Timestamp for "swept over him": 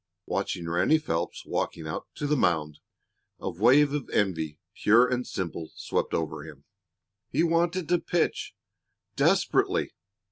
5.75-6.63